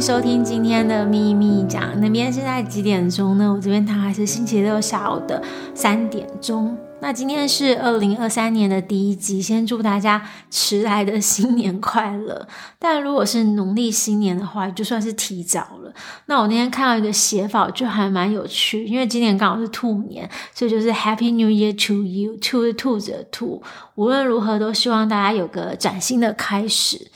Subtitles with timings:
[0.00, 2.00] 收听今天的秘密讲。
[2.00, 3.52] 那边现在几点钟呢？
[3.52, 5.42] 我这边它还是星期六下午的
[5.74, 6.74] 三点钟。
[7.02, 12.48] 那今天是二零二三年的第一集，先祝大家迟来的新年快乐。
[12.78, 15.92] 但如果是农历新年的话，就算是提早了。
[16.24, 23.62] 那我那天看到一个写法，就还蛮有趣，因为今年刚好是兔年，所以就是 Happy New Year to you，兔是兔子的兔。
[23.96, 27.10] 无论如何，都希望大家有个崭新的开始。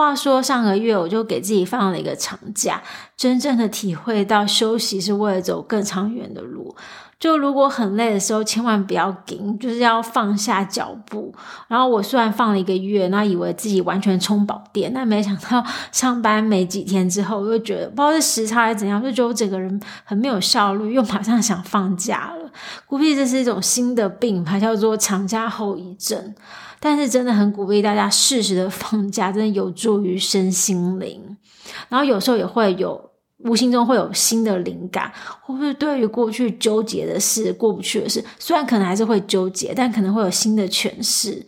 [0.00, 2.82] 话说上个月我就给自己放了一个长假，
[3.16, 6.74] 真正的体会到休息是为了走更长远的路。
[7.18, 11.30] 就如果很累的时候，千万不要紧，就是要放下脚步。
[11.68, 22.50] 然后我虽然放了一个月，那以为自己完全充饱电，但没想到上班没几天之后，我就觉得不知道是时差还是怎样，就觉得我整个人很没有效率，又马上想放假了。
[22.88, 26.34] 估计这是一种新的病它，叫做长假后遗症。
[26.80, 31.36] 但是真的很鼓励大家适时的放假，真的有助于身心灵。
[31.88, 33.08] 然后有时候也会有。
[33.42, 41.42] 无形中会有新的灵感，或是对于过去纠结的事、过不去的事，虽然可能还是会纠结，但可能会有新的诠释。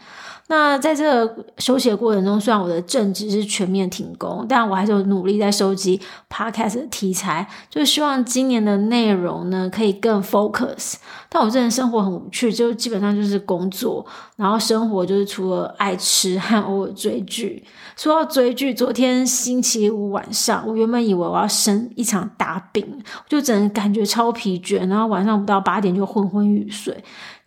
[0.49, 5.99] 那在这个休息的过程中，虽然我的正职是全面停工，但我还是努力在收集
[6.29, 10.97] podcast 的题材，就希望今年的内容呢可以更 focus。
[11.31, 14.05] 但我这人生活很无趣，就基本上就是工作，
[14.37, 17.65] 然后生活就是除了爱吃和偶尔追剧。
[17.97, 22.87] 说到追剧，昨天星期五晚上，我原本以为我要生一场大病，
[23.29, 27.03] 就整个感觉超疲倦，然后晚上不到八点就昏昏欲睡。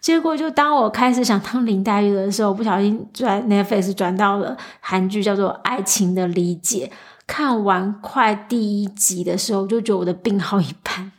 [0.05, 6.91] 结果，就当我开始想当林黛玉的时候，不小心转 Netflix 转到了韩剧，叫做《爱情的理解》。
[7.25, 11.11] 看完快第一集的时候，我就觉得我的病好一半。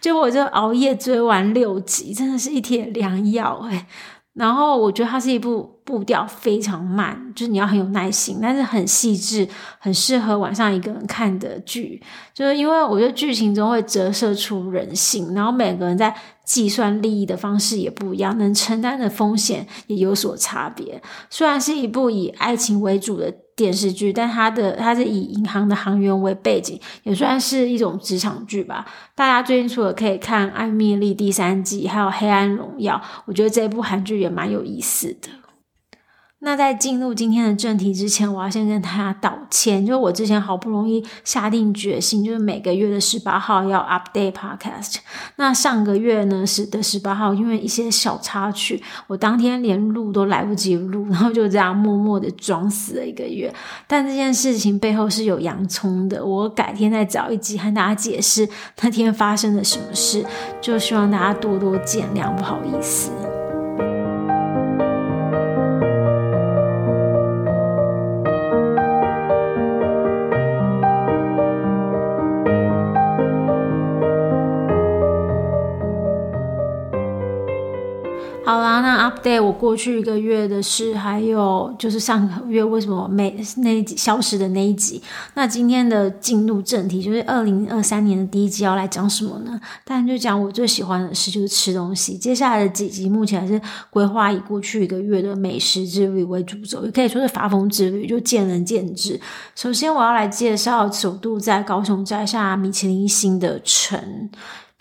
[0.00, 3.86] 结果我就熬夜追完六集，真的是一帖良药哎。
[4.32, 9.46] 然后我觉得它是一部步调非常慢，就是你要很有耐心，但是很细致，
[9.78, 12.02] 很适合晚上一个人看的剧。
[12.32, 16.14] 就是因为我觉得剧情中会折射出人性，然后每个人在
[16.44, 21.00] 计算利益的方式也不一样，能承担的风险也有所差别。
[21.28, 28.86] 虽然是一部以爱情为主的电视剧，但它的它是以银行的行员为背景，也算是一种职场剧吧。
[29.14, 35.28] 大家最近除了可以看《艾蜜莉》第三季，还有《黑暗荣耀》，我觉得这部韩剧也蛮有意思的。
[36.44, 39.84] 那在进入今天的正题之前，我要先跟大家道歉。
[39.84, 44.96] 就是我之前好不容易下定决心，就是每个月的十八号要 update podcast。
[45.36, 53.50] 那上个月呢，是的十八号，因为一些小插曲，我当天连录都来不及录，然后就这样默默的装死了一个月。
[53.86, 58.46] 但这件事情背后是有洋葱的，我改天再找一集和大家解释
[58.82, 60.22] 那天发生了什么事。
[60.60, 63.33] 就希望大家多多见谅，不好意思。
[79.40, 85.00] 我过去一个月的事，还有就是上个月为什么没那一集消失的那一集。
[85.34, 89.60] 那今天的进入正题，就是二零二三年的第一集要来讲什么呢？
[89.84, 92.16] 当然就讲我最喜欢的事，就是吃东西。
[92.16, 99.20] 接下来的几集目前还是规划以过去一个月的美食之旅为主轴，也可以说是发疯之旅，就见仁见智。
[99.54, 104.30] 首先我要来介绍首度在高雄摘下米其林星的城。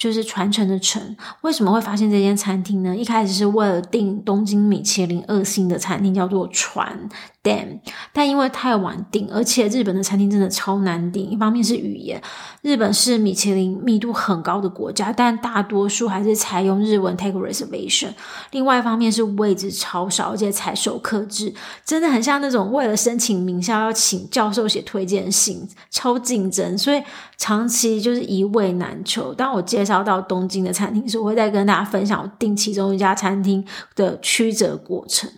[0.03, 2.93] 就是传承的承，为什么会发现这间餐厅呢？
[2.93, 7.07] 一开始是为了订东京米其林二星的餐厅，叫做传。
[7.41, 7.79] 但
[8.13, 11.29] 但因为太晚订，而且日本的餐厅真的超难订。
[11.29, 12.21] 一方面是语言，
[12.61, 18.09] 日本是米其林密度很高的国家，但大多数还是采用日文 take reservation。
[18.51, 21.53] 另外一方面是位置超少，而且采手客制，
[21.85, 27.01] 真的很像那种为了申请名校要请教授写推荐信，超竞争，所以
[27.43, 29.33] 长期就是一位难求。
[29.33, 33.61] 当我介绍到东京的餐厅时，我会再跟大家分享我订其中一家餐厅
[33.97, 35.29] 的曲折过程。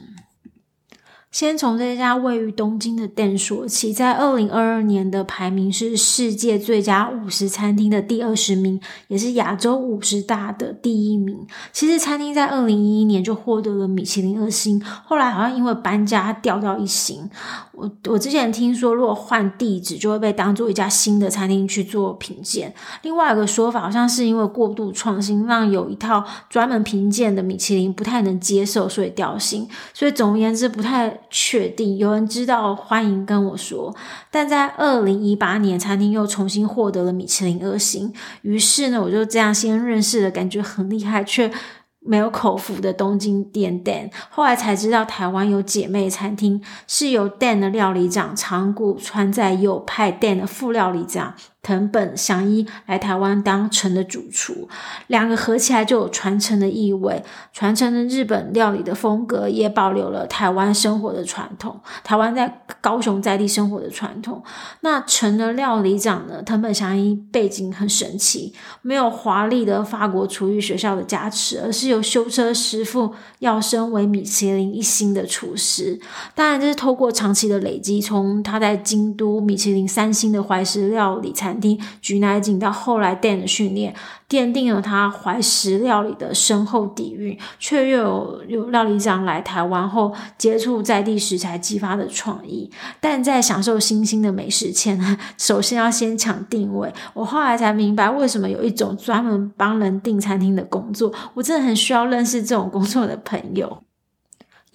[1.36, 8.80] 先从这家位于东京的店说起，在二零二二年的排名是世界最佳五十餐厅的第二十名，
[9.10, 11.46] 也是亚洲五十大的第一名。
[11.74, 17.30] 其实餐厅在二零一一年就获得了米其林二星，后来好像因为搬家掉到一星。
[17.74, 22.74] 我我之前听说，如果换地址，就会被当做一家新的餐厅去做评鉴。
[23.02, 29.68] 另外一个说法，好像是因为过度创新，让有一套专门评鉴的米其林不太能接受，所以掉星。
[29.94, 31.20] 所以总而言之，不太。
[31.38, 33.94] 确定有人知道，欢迎跟我说。
[34.32, 38.14] 但在二零一八年，餐厅又重新获得了米其林二星。
[38.44, 41.52] 于是呢，我就这样先认识了，感觉很厉害，却
[42.00, 51.34] 没有口福的东京店 Dan，后来才知道台湾有姐妹餐厅，是由 Dan 的料理长长谷川在右派 Dan 的副料理长。
[51.66, 54.70] 藤本祥一来台湾当城的主厨，
[55.08, 64.44] 两个合起来就有传承的意味，传承的日本料理的风格，也保留了台湾生活的传统，台湾在高雄在地生活的传统。
[64.82, 66.44] 那成的料理长呢？
[66.44, 68.54] 藤本祥一背景很神奇，
[68.84, 76.00] 没有华丽的法国厨艺学校的加持，而是由修车师傅要升为米其林一星的厨师。
[76.36, 81.55] 当然，这是透过长期的累积，从他在京都米其林三星的怀石料理餐。
[82.02, 83.94] 举乃井到后来 Dan 的训练，
[84.30, 92.70] 奠定了他怀石料理的深厚底蕴，却又有有料理长来台湾后接触在地食材激发的创意。
[93.00, 95.00] 但在享受新兴的美食前，
[95.38, 96.94] 首先要先抢定位。
[97.14, 103.82] 我后来才明白，为什么有一种专门帮人订餐厅的工作，我真的很需要认识这种工作的朋友。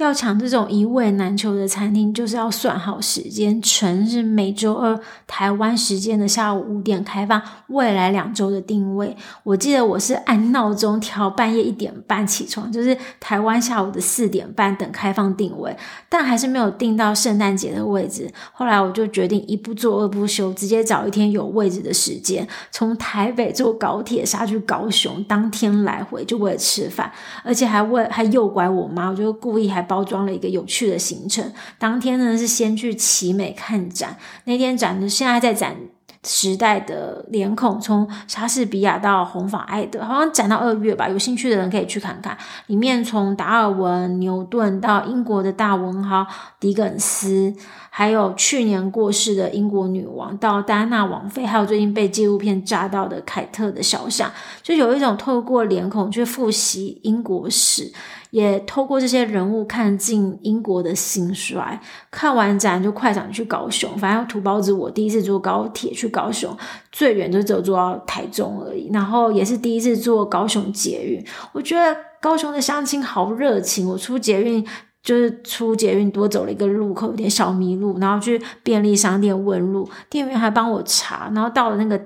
[0.03, 3.61] 要抢这种一位难求的餐厅，就是要算好时间。
[3.61, 9.15] 成是每周二台湾时间的下午五点开放，未来两周的定位。
[9.43, 15.77] 我记得我是按闹钟调半夜一点半起床，就是台湾下午的四点半等开放定位，
[16.09, 18.33] 但还是没有订到圣诞节的位置。
[18.53, 27.13] 后来我就决定一不做二不休，直接找一天有位置的时间，从台北坐高铁杀去高雄，当天来回就为了吃饭，
[27.45, 29.90] 而且还为还诱拐我妈，我就故意还。
[29.91, 31.53] 包装了一个有趣的行程。
[31.77, 35.75] 当天呢是先去奇美看展，那天展呢现在在展
[36.23, 41.09] 时代的脸孔，从莎士比亚到红发艾德，好像展到二月吧。
[41.09, 42.37] 有兴趣的人可以去看看。
[42.67, 46.27] 里面从达尔文、牛顿到英国的大文豪
[46.61, 47.55] 狄更斯，
[47.89, 54.31] 还有去年过世的英国女王到戴安娜王妃，还有最近被纪录片炸到的凯特的肖像，
[54.63, 57.91] 就有一种透过脸孔去复习英国史。
[58.31, 61.81] 也透过这些人物看尽英国的兴衰。
[62.11, 66.57] 看完展就快想去高雄，反正土包子我第一次坐高铁去高雄，
[66.91, 68.91] 最远就只有坐到台中而已。
[68.93, 73.89] 然后也是第一次坐高雄捷运，我觉得高雄的乡亲好热情。
[73.89, 74.67] 我出捷运
[75.03, 82.01] 就是出捷运多走了一个路口，有点小迷路，然后去便利商店问路，店员还帮我查，然后到了那个。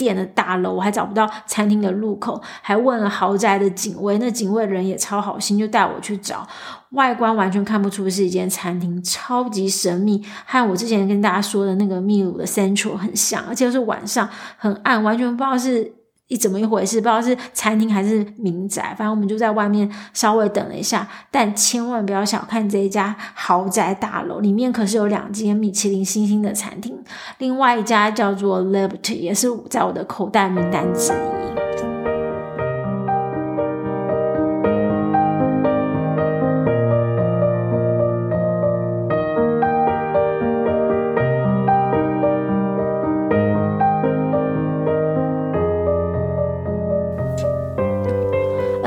[0.00, 6.48] 店的大楼，我还找不到餐厅的入口，还问了豪宅的警卫，那警卫人也超好心，就带我去找。
[6.92, 14.26] 外观完全看不出是一间餐厅，超级神秘，和我之前跟大家说的那个秘鲁的 Central 很像，而且是晚上
[14.56, 15.99] 很暗，完全不知道是。
[16.30, 17.00] 一怎么一回事？
[17.00, 21.06] 不知道是餐厅还是民宅，反正我们就在外面稍微等了一下。
[21.30, 26.96] 但千万不要小看这一家豪宅大楼，里面可是有两间米其林星星的餐厅，
[27.38, 31.69] 另外一家叫做 Liberty，也是在我的口袋名单之一。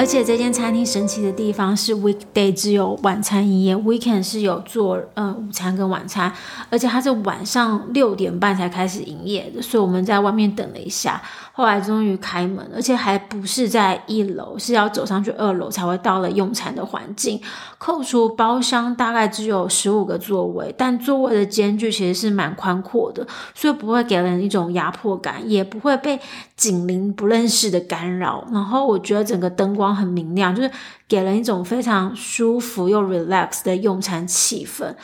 [0.03, 6.29] 而且这间餐厅神奇的地方是，weekday 只有晚餐营业，weekend 是有做呃午餐跟晚餐，
[6.69, 11.21] 而且它是晚上六点半才开始营业的，所以我们在外面等了一下。
[11.55, 17.39] 后来终于开门，而且还不是在一楼，是要走上去二楼才会到了用餐的环境。
[17.77, 26.19] 扣除包厢，大概只有十五个座位，但座位的间距其实是蛮宽阔的，所以不会给人一种压迫感，也不会被
[26.57, 28.43] 紧邻不认识的干扰。
[28.51, 30.69] 然后我觉得整个灯光很明亮，就是
[31.07, 34.95] 给人一种非常舒服又 relax 的用餐气氛。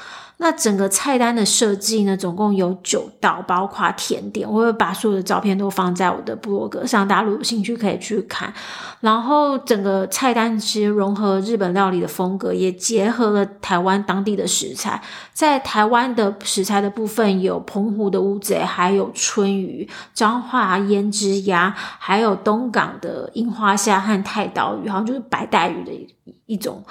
[0.41, 4.49] 那整个菜单的设计呢，总共有九道，包括甜点。
[4.49, 8.53] 我会把所有的照片都放在我的部落格上，大家如果有兴趣可以去看。
[9.01, 15.01] 然后整个菜单其实融合日本料理的风格，也结合了台湾当地的食材。
[15.33, 26.13] 在台湾的食材的部分，有澎湖的乌贼，还有春鱼、彰化胭脂鸭，还有东港的樱花虾和太岛鱼，好像就是白带鱼的一个
[26.45, 26.83] 一种。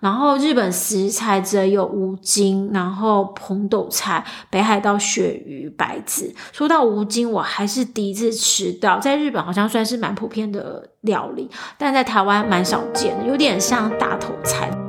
[0.00, 6.34] 然后日本食材则有乌金，然后红豆菜、北海道鳕鱼、白子。
[6.52, 14.85] 说到乌金，我还是第一次吃到，在日本好像算是蛮普遍的料理，但在台湾蛮少见的，有点像大头菜。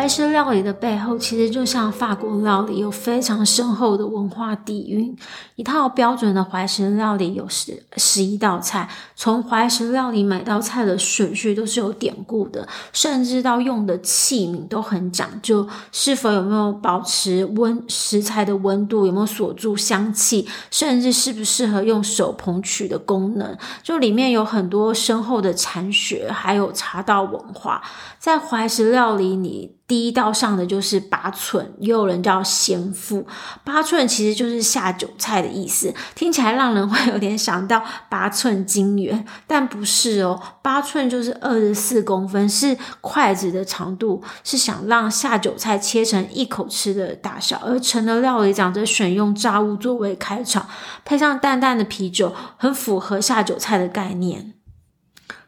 [0.00, 5.14] 怀石料理的背后，其实就像法国料理，有非常深厚的文化底蕴。
[5.56, 27.82] 一套标准的怀石料理有十十一道菜，从怀石料理每道菜的顺序都是有典故的，甚至到用的器皿都很讲究，是否有没有保持温食材的温度，有没有锁住香气，甚至适不适合用手捧取的功能，就里面有很多深厚的禅学，还有茶道文化，
[28.18, 29.76] 在怀石料理里。
[29.90, 33.26] 第一道上的就是八寸，也有人叫咸富。
[33.64, 40.40] 八寸其实就是下酒菜的意思，听起来让人会有点想到八寸金元，但不是哦。
[40.62, 47.60] 八寸就是二十四公分，是筷子的长度，是想让下酒菜切成一口吃的大小。
[47.64, 50.68] 而陈的料理长则选用炸物作为开场，
[51.04, 54.54] 配上淡淡的啤酒，很符合下酒菜的概念。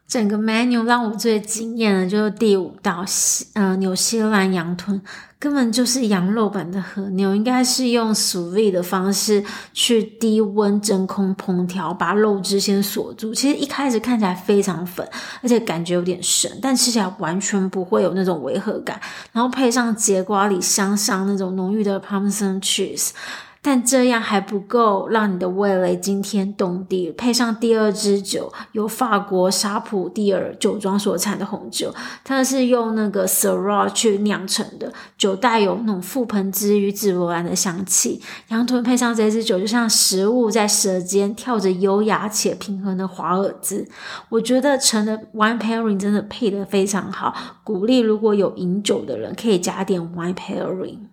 [0.06, 5.00] 整个 menu 让我最惊艳的就是第五道西，呃，纽西兰羊豚，
[5.38, 9.42] 根本就是羊肉版的和牛，应该是用 sous vide 的方式
[9.73, 13.32] 去低温真空烹调，把肉汁先锁住。
[13.35, 15.09] 其实一开始看起来非常粉，
[15.40, 19.00] 而且感觉有点生，但吃起来完全不会有那种违和感。
[19.32, 23.12] 然后配上节瓜里香香那种浓郁的 Parmesan cheese。
[23.64, 27.12] 但这样还不够，让你的味蕾惊天动地。
[27.12, 38.21] 配上第二支酒，由法国沙普蒂尔酒庄所产的红酒，它是用那个 Syrah 去酿成的，酒带有那种覆盆子与紫罗兰的香气。
[38.49, 43.87] 羊豚配上这支酒，就像食物在舌尖跳着优雅且平衡的华尔兹。
[44.28, 51.12] 我觉得陈的 Wine Pairing 真的配得非常好，鼓励如果有饮酒的人可以加点 Wine Pairing。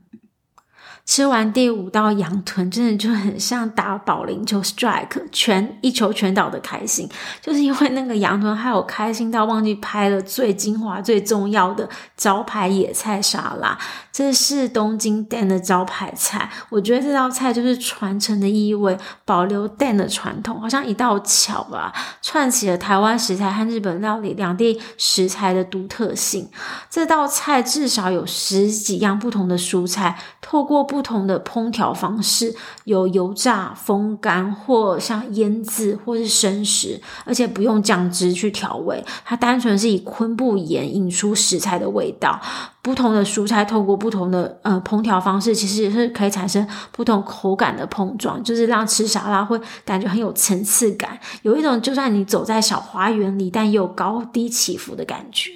[1.09, 7.09] 吃完第五道羊豚，真的就很像打保龄球 strike，全一球全倒的开心，
[7.41, 13.75] 就是因为那个羊豚还有开心到忘记拍了最精华、最重要的招牌野菜沙拉。
[14.11, 26.47] 这是东京 Dan 的招牌菜，我觉得这道菜就是传承的意味，保留 Dan 的传统，好像一道桥吧，串起了台湾食材和日本料理两地食材的独特性。
[26.87, 32.53] 这道菜至少有十几样不同的蔬菜，透过不不同的烹调方式，
[32.83, 42.37] 有油炸、风干或像腌制或是生食，而且不用酱汁去调味，它单纯是以昆布盐引出食材的味道。
[42.81, 55.49] 不同的蔬菜透过不同的呃烹调方式，其实也是可以产生不同口感的碰撞，就是让吃沙拉会感觉很有层次感，有一种就算你走在小花园里，但也有高低起伏的感觉。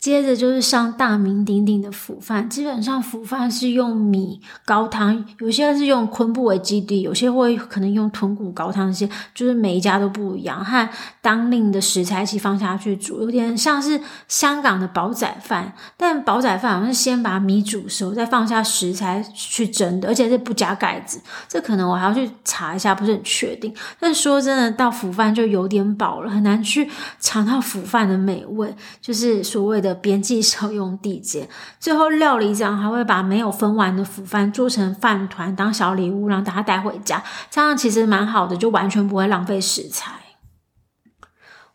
[0.00, 10.88] 接着就是上大名鼎鼎的腐饭，基本上腐饭是用米高汤，有些是用昆布为基底，有些会可能用豚骨高汤，这些就是每一家都不一样，和
[11.20, 23.70] 当令的食材一起放下去煮，有点像是香港的煲仔饭，但煲仔饭好像是先把米煮熟，再放下食材去蒸的，而且是不加盖子，这可能我还要去查一下，不是很确定。
[23.98, 26.88] 但说真的，到腐饭就有点饱了，很难去
[27.18, 29.89] 尝到腐饭的美味，就是所谓的。
[29.94, 40.19] 边际效用递减，最后料理长还会把没有分完的腐饭做成饭团当小礼物，让大家带回家，这样其实蛮好的，就完全不会浪费食材。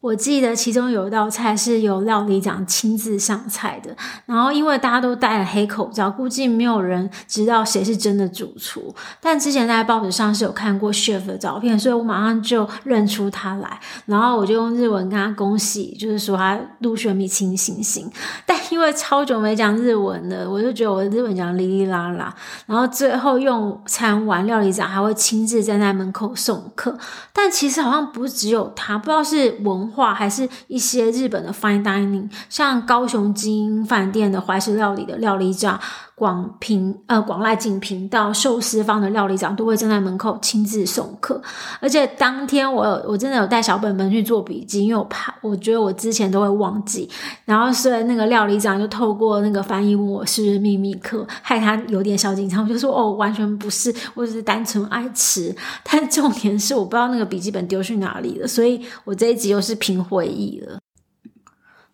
[0.05, 3.89] 我记得其中有一道菜是由料理长亲自上菜的，
[4.27, 8.93] 然后因为大家都戴了黑口罩，估计没有人知道谁是真的主厨。
[9.19, 18.07] 但之前在报纸上是有看过 chef 的照片，所以我马上就认出他来，然后我就用日文跟他恭喜，就是说他入选米其林星。
[18.45, 22.31] 但因为超久没讲日文了，我就觉得我的日文讲哩哩啦啦。
[22.67, 26.95] 然后最后用餐完，料理长还会亲自站在门口送客。
[27.33, 29.94] 但其实好像不只有他，不知道是文。
[29.95, 35.79] 话还是一些日本的 fine dining，像高雄精英饭店的怀石料理的料理长。
[36.15, 41.41] 广平呃广濑锦屏到寿司方的料理长都会站在门口亲自送客，
[41.81, 47.09] 而且当天我我真的有带小本本去做笔记，因为我怕我觉得我之前都会忘记，
[47.43, 52.63] 然后所以那个料理长就透过那个翻译问我是不是秘密客，害他有点小紧张。
[52.63, 55.53] 我就说哦，完全不是，我只是单纯爱吃。
[55.83, 60.79] 但重点是我不知道那个笔记本丢去哪里了，所以我这一集又是凭回忆了。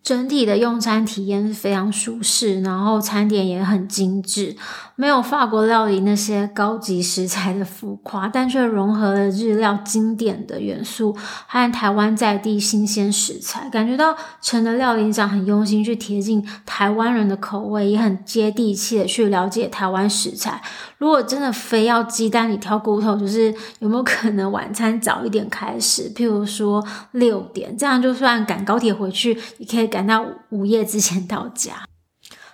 [0.02, 4.56] 整体的用餐体验是非常舒适，然后餐点也很精致，
[5.02, 11.12] 没有法国料理那些高级食材的浮夸，但却融合了日料经典的元素
[11.48, 20.62] 和台湾在地新鲜食材，感觉到陈的料理长很用心去贴近台湾人的口味，也很接地气的去了解台湾食材。
[20.98, 31.82] 如果真的非要鸡蛋里挑骨头，就是有没有可能晚餐早一点开始，譬如说六点，这样就算赶高铁回去，也可以赶到午夜之前到家。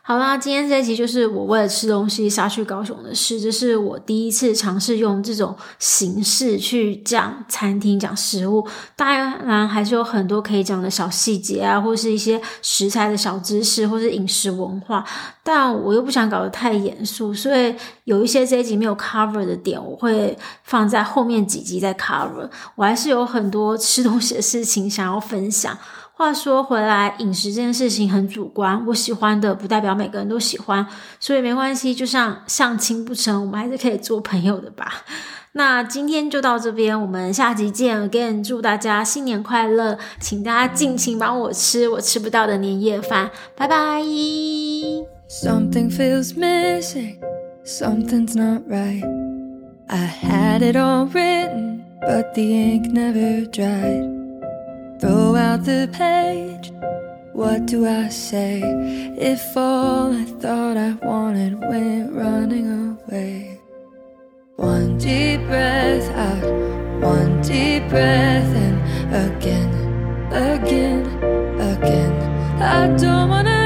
[0.09, 3.39] 好啦，今天这一集就是我为了吃东西杀去高雄的事。
[3.39, 8.67] 这是我第一次尝试用这种形式去讲餐厅、讲食物。
[8.97, 15.05] 当然，还是有很多可以讲的小细节啊，或是一些食材的小知识，或是饮食文化。
[15.43, 17.75] 但我又不想搞得太严肃，所以
[18.05, 20.35] 有一些这一集没有 cover 的点，我会
[20.65, 22.49] 放在后面几集再 cover。
[22.77, 25.77] 我还是有很多吃东西的事情想要分享。
[26.19, 30.85] 话说回来，饮食这件事情很主观，我喜欢的不代表每个人都喜欢，
[31.21, 31.95] 所以没关系。
[31.95, 35.05] 就像相亲不成，我们还是可以做朋友的吧。
[35.53, 38.11] 那今天就到这边，我们下集见。
[38.11, 44.03] Again，祝大家新年快乐，请大家尽情帮我吃我吃不到的年夜饭，拜拜。
[45.29, 47.21] Something feels missing,
[47.65, 49.05] something's not right.
[49.87, 54.18] I had it all written, but the ink never dried.
[55.01, 56.73] Throw out the page,
[57.33, 58.61] what do I say?
[59.17, 63.61] If all I thought I wanted went running away.
[64.57, 66.43] One deep breath out,
[67.01, 68.75] one deep breath in,
[69.15, 69.71] again,
[70.33, 71.07] again,
[71.61, 72.13] again.
[72.61, 73.58] I don't wanna.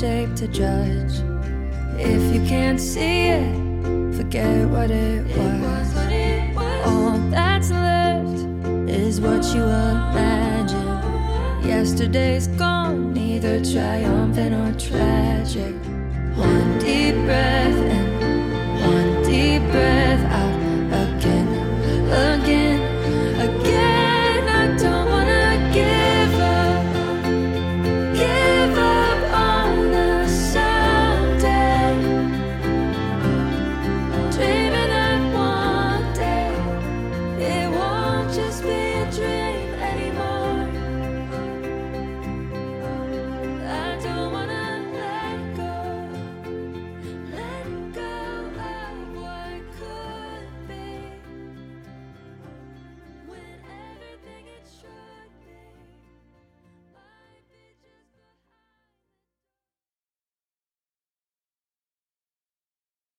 [0.00, 1.12] Shape to judge.
[1.98, 5.96] If you can't see it, forget what it was.
[6.86, 8.38] All that's left
[8.88, 10.88] is what you imagine.
[11.68, 15.74] Yesterday's gone, neither triumphant or tragic.
[16.34, 17.99] One deep breath